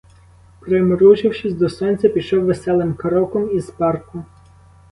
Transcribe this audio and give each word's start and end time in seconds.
Примружившись 0.61 1.53
до 1.55 1.69
сонця, 1.69 2.09
пішов 2.09 2.43
веселим 2.45 2.93
кроком 2.93 3.57
із 3.57 3.69
парку. 3.69 4.23